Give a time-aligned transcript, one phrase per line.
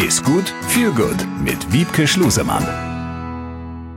[0.00, 2.64] Ist gut, viel gut mit Wiebke Schlusemann.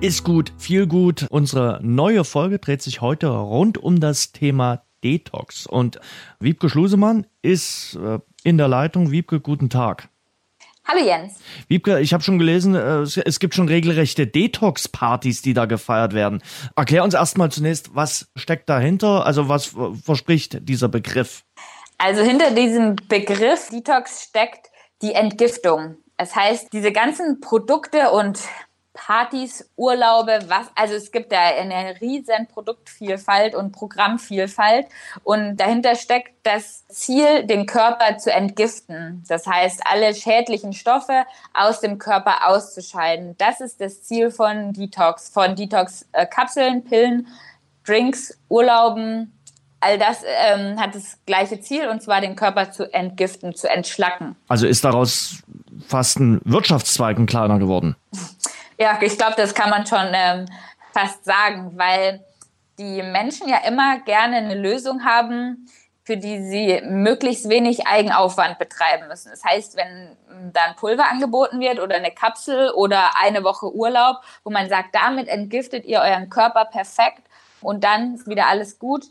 [0.00, 1.26] Ist gut, viel gut.
[1.28, 5.66] Unsere neue Folge dreht sich heute rund um das Thema Detox.
[5.66, 5.98] Und
[6.38, 9.10] Wiebke Schlusemann ist äh, in der Leitung.
[9.10, 10.08] Wiebke, guten Tag.
[10.86, 11.40] Hallo Jens.
[11.66, 16.44] Wiebke, ich habe schon gelesen, äh, es gibt schon regelrechte Detox-Partys, die da gefeiert werden.
[16.76, 19.26] Erklär uns erstmal zunächst, was steckt dahinter?
[19.26, 19.74] Also was
[20.04, 21.42] verspricht dieser Begriff?
[21.98, 24.67] Also hinter diesem Begriff Detox steckt
[25.02, 25.96] die Entgiftung.
[26.16, 28.40] Das heißt, diese ganzen Produkte und
[28.98, 34.86] Partys, Urlaube, was, also es gibt da eine riesen Produktvielfalt und Programmvielfalt
[35.22, 39.22] und dahinter steckt das Ziel, den Körper zu entgiften.
[39.28, 41.24] Das heißt, alle schädlichen Stoffe
[41.54, 43.36] aus dem Körper auszuscheiden.
[43.38, 47.28] Das ist das Ziel von Detox, von Detox-Kapseln, Pillen,
[47.86, 49.37] Drinks, Urlauben,
[49.80, 54.36] all das ähm, hat das gleiche Ziel, und zwar den Körper zu entgiften, zu entschlacken.
[54.48, 55.42] Also ist daraus
[55.86, 57.96] fast ein Wirtschaftszweig ein kleiner geworden?
[58.78, 60.46] Ja, ich glaube, das kann man schon ähm,
[60.92, 62.24] fast sagen, weil
[62.78, 65.68] die Menschen ja immer gerne eine Lösung haben,
[66.04, 69.30] für die sie möglichst wenig Eigenaufwand betreiben müssen.
[69.30, 70.16] Das heißt, wenn
[70.54, 74.94] da ein Pulver angeboten wird oder eine Kapsel oder eine Woche Urlaub, wo man sagt,
[74.94, 77.22] damit entgiftet ihr euren Körper perfekt
[77.60, 79.04] und dann ist wieder alles gut,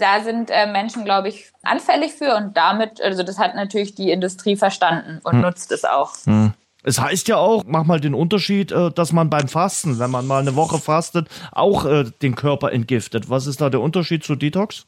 [0.00, 4.10] da sind äh, Menschen, glaube ich, anfällig für und damit, also das hat natürlich die
[4.10, 5.40] Industrie verstanden und hm.
[5.42, 6.14] nutzt es auch.
[6.24, 6.52] Hm.
[6.82, 10.26] Es heißt ja auch, mach mal den Unterschied, äh, dass man beim Fasten, wenn man
[10.26, 13.28] mal eine Woche fastet, auch äh, den Körper entgiftet.
[13.28, 14.86] Was ist da der Unterschied zu Detox?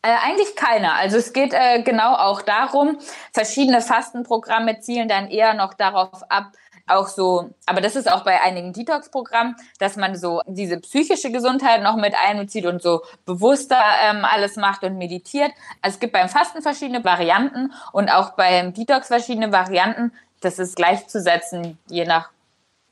[0.00, 0.94] Äh, eigentlich keiner.
[0.94, 2.98] Also es geht äh, genau auch darum,
[3.34, 6.52] verschiedene Fastenprogramme zielen dann eher noch darauf ab,
[6.90, 11.82] auch so, aber das ist auch bei einigen Detox-Programmen, dass man so diese psychische Gesundheit
[11.82, 15.52] noch mit einbezieht und so bewusster ähm, alles macht und meditiert.
[15.82, 20.12] Also es gibt beim Fasten verschiedene Varianten und auch beim Detox verschiedene Varianten.
[20.40, 22.30] Das ist gleichzusetzen, je nach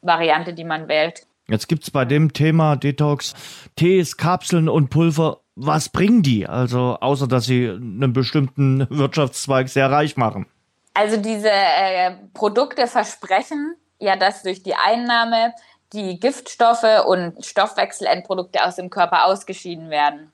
[0.03, 1.27] Variante, die man wählt.
[1.49, 3.35] Jetzt gibt es bei dem Thema Detox
[3.77, 5.41] Tees, Kapseln und Pulver.
[5.55, 6.47] Was bringen die?
[6.47, 10.47] Also außer dass sie einen bestimmten Wirtschaftszweig sehr reich machen.
[10.93, 15.55] Also diese äh, Produkte versprechen, ja, dass durch die Einnahme
[15.93, 20.33] die Giftstoffe und Stoffwechselendprodukte aus dem Körper ausgeschieden werden.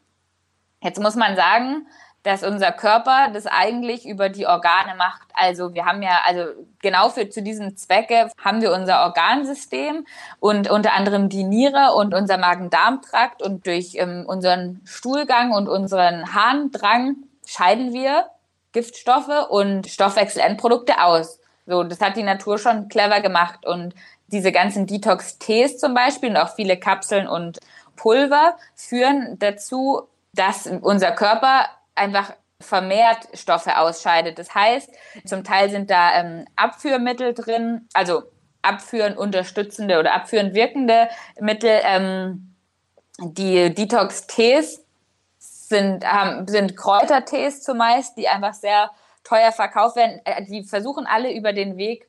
[0.82, 1.86] Jetzt muss man sagen,
[2.22, 5.28] dass unser Körper das eigentlich über die Organe macht.
[5.34, 6.44] Also wir haben ja, also
[6.80, 10.06] genau für zu diesem Zwecke haben wir unser Organsystem
[10.38, 16.32] und unter anderem die Niere und unser Magen-Darm-Trakt und durch ähm, unseren Stuhlgang und unseren
[16.32, 18.26] Harndrang scheiden wir
[18.72, 21.40] Giftstoffe und Stoffwechselendprodukte aus.
[21.66, 23.64] So, das hat die Natur schon clever gemacht.
[23.64, 23.94] Und
[24.28, 27.58] diese ganzen Detox-Tees zum Beispiel und auch viele Kapseln und
[27.96, 34.38] Pulver führen dazu, dass unser Körper einfach vermehrt Stoffe ausscheidet.
[34.38, 34.90] Das heißt,
[35.24, 38.22] zum Teil sind da ähm, Abführmittel drin, also
[38.62, 41.08] abführen unterstützende oder abführend wirkende
[41.40, 41.80] Mittel.
[41.84, 42.54] Ähm,
[43.18, 44.84] die Detox-Tees
[45.38, 48.90] sind, ähm, sind Kräutertees zumeist, die einfach sehr
[49.24, 50.20] teuer verkauft werden.
[50.24, 52.08] Äh, die versuchen alle über den Weg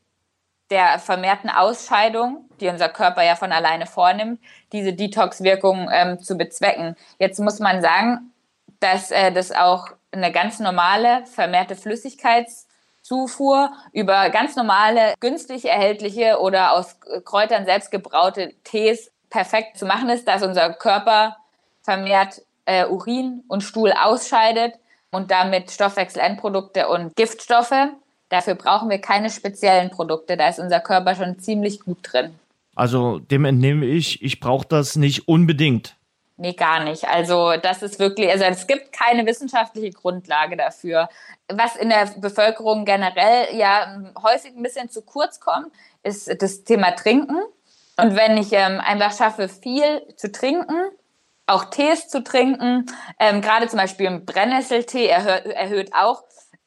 [0.69, 4.41] der vermehrten Ausscheidung, die unser Körper ja von alleine vornimmt,
[4.72, 6.96] diese Detox-Wirkung ähm, zu bezwecken.
[7.19, 8.34] Jetzt muss man sagen,
[8.79, 16.74] dass äh, das auch eine ganz normale vermehrte Flüssigkeitszufuhr über ganz normale, günstig erhältliche oder
[16.74, 21.38] aus Kräutern selbst gebraute Tees perfekt zu machen ist, dass unser Körper
[21.81, 24.75] vermehrt äh, Urin und Stuhl ausscheidet
[25.13, 27.90] und damit Stoffwechselendprodukte und Giftstoffe.
[28.29, 30.38] Dafür brauchen wir keine speziellen Produkte.
[30.38, 32.34] Da ist unser Körper schon ziemlich gut drin.
[32.75, 35.96] Also dem entnehme ich, ich brauche das nicht unbedingt.
[36.38, 37.07] Nee, gar nicht.
[37.07, 41.07] Also das ist wirklich, also es gibt keine wissenschaftliche Grundlage dafür.
[41.47, 45.68] Was in der Bevölkerung generell ja häufig ein bisschen zu kurz kommt,
[46.01, 47.38] ist das Thema Trinken.
[47.97, 50.90] Und wenn ich ähm, einfach schaffe, viel zu trinken,
[51.46, 52.86] auch Tees zu trinken.
[53.20, 56.24] Ähm, Gerade zum Beispiel ein Brennnesseltee erhöht, erhöht auch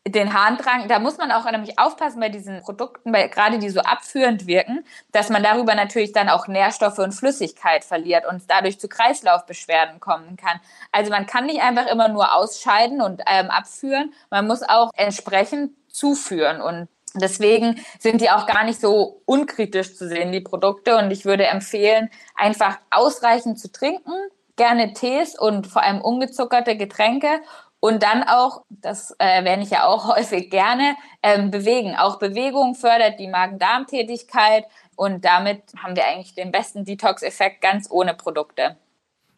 [0.06, 0.88] den Harndrang.
[0.88, 4.84] Da muss man auch nämlich aufpassen bei diesen Produkten, weil gerade die so abführend wirken,
[5.12, 10.36] dass man darüber natürlich dann auch Nährstoffe und Flüssigkeit verliert und dadurch zu Kreislaufbeschwerden kommen
[10.36, 10.60] kann.
[10.92, 15.72] Also man kann nicht einfach immer nur ausscheiden und ähm, abführen, man muss auch entsprechend
[15.88, 16.88] zuführen und
[17.18, 20.98] Deswegen sind die auch gar nicht so unkritisch zu sehen, die Produkte.
[20.98, 24.12] Und ich würde empfehlen, einfach ausreichend zu trinken,
[24.56, 27.40] gerne Tees und vor allem ungezuckerte Getränke
[27.80, 31.94] und dann auch, das äh, erwähne ich ja auch häufig gerne, ähm, bewegen.
[31.96, 34.64] Auch Bewegung fördert die Magen-Darm-Tätigkeit
[34.96, 38.76] und damit haben wir eigentlich den besten Detox-Effekt ganz ohne Produkte.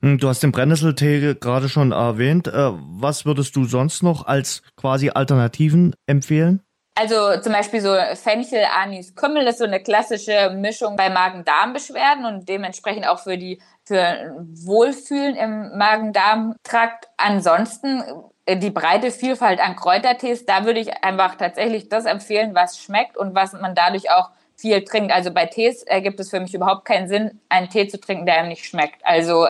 [0.00, 2.47] Hm, du hast den Brennnesseltee gerade schon erwähnt.
[2.47, 6.62] Äh, was würdest du sonst noch als quasi Alternativen empfehlen?
[7.00, 12.49] Also zum Beispiel so Fenchel, Anis, Kümmel ist so eine klassische Mischung bei Magen-Darm-Beschwerden und
[12.49, 14.35] dementsprechend auch für die für
[14.65, 17.06] Wohlfühlen im Magen-Darm-Trakt.
[17.17, 18.03] Ansonsten
[18.47, 23.17] äh, die breite Vielfalt an Kräutertees, da würde ich einfach tatsächlich das empfehlen, was schmeckt
[23.17, 25.12] und was man dadurch auch viel trinkt.
[25.12, 28.39] Also bei Tees ergibt es für mich überhaupt keinen Sinn, einen Tee zu trinken, der
[28.39, 29.06] einem nicht schmeckt.
[29.06, 29.47] Also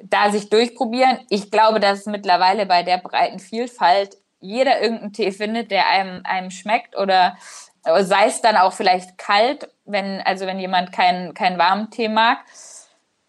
[0.00, 1.18] da sich durchprobieren.
[1.30, 6.50] Ich glaube, dass mittlerweile bei der breiten Vielfalt jeder irgendeinen Tee findet, der einem, einem
[6.50, 7.36] schmeckt oder
[7.84, 12.38] sei es dann auch vielleicht kalt, wenn, also wenn jemand keinen, keinen warmen Tee mag.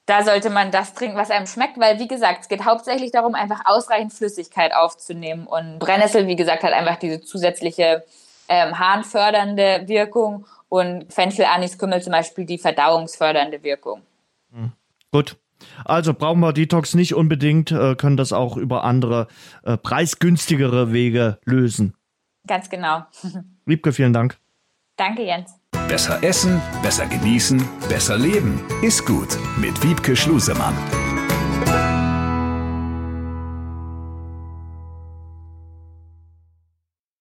[0.05, 3.35] Da sollte man das trinken, was einem schmeckt, weil wie gesagt, es geht hauptsächlich darum,
[3.35, 5.47] einfach ausreichend Flüssigkeit aufzunehmen.
[5.47, 8.03] Und Brennnessel, wie gesagt, hat einfach diese zusätzliche
[8.49, 14.01] ähm, harnfördernde Wirkung und Fenchel, Anis, Kümmel zum Beispiel die verdauungsfördernde Wirkung.
[14.51, 14.73] Mhm.
[15.11, 15.37] Gut.
[15.85, 19.27] Also brauchen wir Detox nicht unbedingt, äh, können das auch über andere
[19.63, 21.95] äh, preisgünstigere Wege lösen.
[22.47, 23.03] Ganz genau.
[23.65, 24.37] Wiebke, vielen Dank.
[24.97, 25.55] Danke, Jens.
[25.87, 28.61] Besser essen, besser genießen, besser leben.
[28.81, 30.75] Ist gut mit Wiebke Schlusemann.